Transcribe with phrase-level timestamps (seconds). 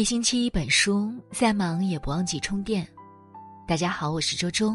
[0.00, 2.88] 一星期一本书，再忙也不忘记充电。
[3.68, 4.74] 大家好，我是周周。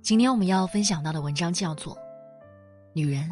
[0.00, 1.94] 今天我们要分享到的文章叫做
[2.94, 3.30] 《女人，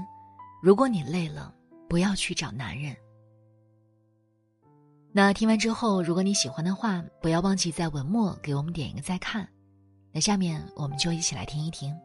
[0.62, 1.50] 如果你累了，
[1.88, 2.92] 不要去找男人》。
[5.12, 9.48] 那听完之后，如果你喜欢的话，不要忘记在文末给我们点一个再看。
[10.12, 11.96] 那下面我们就一起来听一听。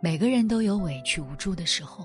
[0.00, 2.04] 每个人都有委屈无助的时候，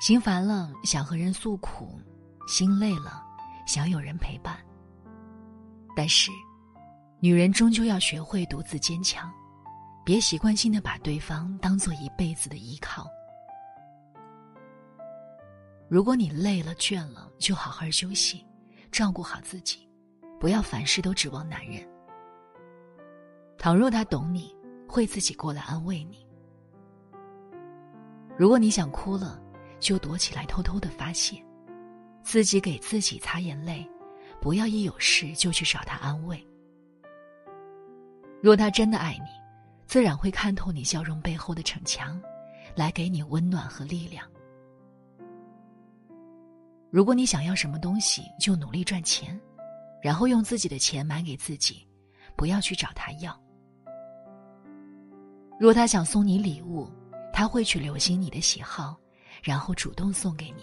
[0.00, 2.00] 心烦了想和人诉苦，
[2.46, 3.22] 心累了
[3.66, 4.56] 想有人陪伴。
[5.96, 6.30] 但是，
[7.18, 9.28] 女人终究要学会独自坚强，
[10.04, 13.08] 别习惯性的把对方当做一辈子的依靠。
[15.88, 18.46] 如果你累了倦了，就好好休息，
[18.92, 19.88] 照顾好自己，
[20.38, 21.84] 不要凡事都指望男人。
[23.58, 24.54] 倘若他懂你，
[24.88, 26.24] 会自己过来安慰你。
[28.38, 29.42] 如果你想哭了，
[29.80, 31.42] 就躲起来偷偷的发泄，
[32.22, 33.88] 自己给自己擦眼泪，
[34.40, 36.44] 不要一有事就去找他安慰。
[38.42, 39.30] 若他真的爱你，
[39.86, 42.20] 自然会看透你笑容背后的逞强，
[42.76, 44.24] 来给你温暖和力量。
[46.90, 49.38] 如果你想要什么东西，就努力赚钱，
[50.02, 51.86] 然后用自己的钱买给自己，
[52.36, 53.38] 不要去找他要。
[55.58, 56.88] 若他想送你礼物，
[57.32, 58.96] 他会去留心你的喜好，
[59.42, 60.62] 然后主动送给你。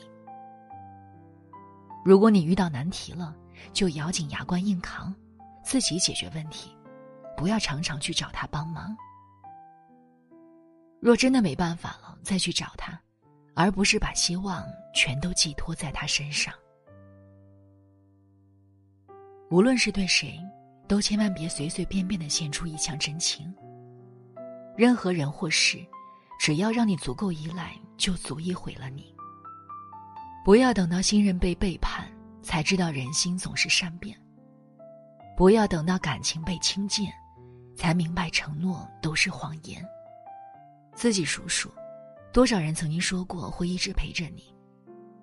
[2.03, 3.35] 如果你遇到难题了，
[3.73, 5.13] 就咬紧牙关硬扛，
[5.63, 6.69] 自己解决问题，
[7.35, 8.95] 不要常常去找他帮忙。
[10.99, 12.99] 若真的没办法了，再去找他，
[13.55, 16.53] 而不是把希望全都寄托在他身上。
[19.49, 20.39] 无论是对谁，
[20.87, 23.53] 都千万别随随便便的献出一腔真情。
[24.77, 25.83] 任何人或事。
[26.37, 29.13] 只要让你足够依赖，就足以毁了你。
[30.43, 32.07] 不要等到信任被背叛，
[32.43, 34.15] 才知道人心总是善变；
[35.35, 37.11] 不要等到感情被轻贱，
[37.75, 39.83] 才明白承诺都是谎言。
[40.93, 41.69] 自己数数，
[42.31, 44.55] 多少人曾经说过会一直陪着你，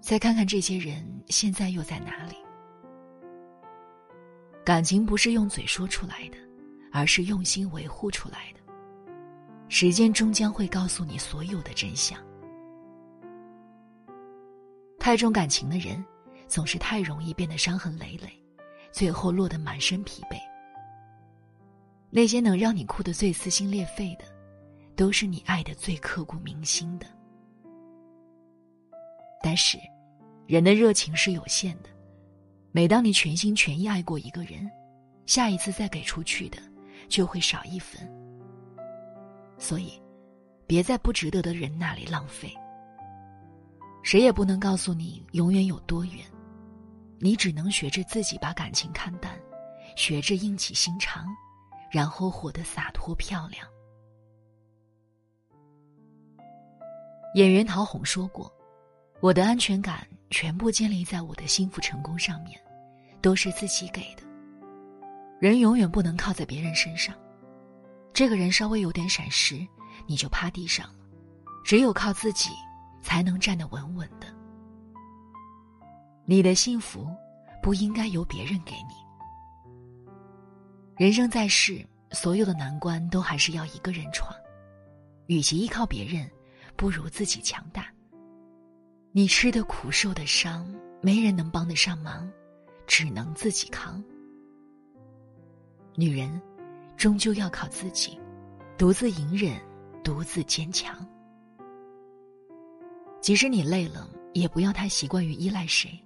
[0.01, 2.37] 再看看这些人现在又在哪里？
[4.65, 6.37] 感情不是用嘴说出来的，
[6.93, 8.61] 而是用心维护出来的。
[9.69, 12.19] 时间终将会告诉你所有的真相。
[15.03, 16.03] 太重感情的人，
[16.47, 18.31] 总是太容易变得伤痕累累，
[18.93, 20.39] 最后落得满身疲惫。
[22.09, 24.25] 那些能让你哭得最撕心裂肺的，
[24.95, 27.07] 都是你爱的最刻骨铭心的。
[29.43, 29.77] 但是，
[30.47, 31.89] 人的热情是有限的，
[32.71, 34.71] 每当你全心全意爱过一个人，
[35.27, 36.59] 下一次再给出去的，
[37.09, 38.09] 就会少一分。
[39.59, 40.01] 所以，
[40.65, 42.57] 别在不值得的人那里浪费。
[44.03, 46.25] 谁也不能告诉你永远有多远，
[47.19, 49.39] 你只能学着自己把感情看淡，
[49.97, 51.27] 学着硬起心肠，
[51.91, 53.67] 然后活得洒脱漂亮。
[57.35, 58.53] 演员陶虹说过
[59.21, 62.61] ：“我的安全感全部建立在我的幸福成功上面，
[63.23, 64.23] 都是自己给的。
[65.41, 67.15] 人永远不能靠在别人身上。”
[68.13, 69.67] 这个人稍微有点闪失，
[70.07, 70.95] 你就趴地上了。
[71.65, 72.51] 只有靠自己，
[73.03, 74.27] 才能站得稳稳的。
[76.25, 77.07] 你的幸福，
[77.63, 78.95] 不应该由别人给你。
[80.97, 84.35] 人生在世，所有的难关都还是要一个人闯。
[85.27, 86.31] 与其依靠别人，
[86.77, 87.87] 不如自己强大。
[89.11, 90.67] 你吃的苦，受的伤，
[91.01, 92.31] 没人能帮得上忙，
[92.87, 94.03] 只能自己扛。
[95.97, 96.41] 女人。
[96.95, 98.17] 终究要靠自己，
[98.79, 99.61] 独自隐忍，
[100.05, 101.05] 独自坚强。
[103.23, 105.97] 即使你累了，也不要太习惯于依赖谁，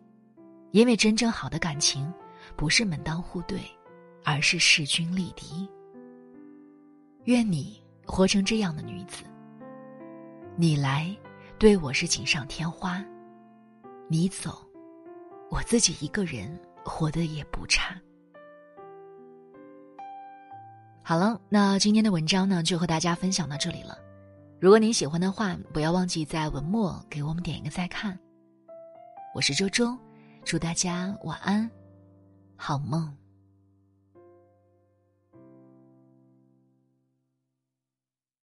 [0.72, 2.12] 因为真正好的感情，
[2.56, 3.58] 不是门当户对，
[4.22, 5.66] 而是势均力敌。
[7.24, 9.24] 愿你活成这样的女子。
[10.56, 11.16] 你来，
[11.58, 13.02] 对我是锦上添花；
[14.08, 14.62] 你走，
[15.50, 16.54] 我自己一个人
[16.84, 17.98] 活得也不差。
[21.02, 23.96] 好了，那今天的文章呢，就和大家分享到这里了。
[24.58, 28.18] 如果您喜欢的话，不要忘记在文末给我们点一个再看。
[29.34, 29.94] 我是周周，
[30.46, 31.70] 祝大家晚安，
[32.56, 33.14] 好梦。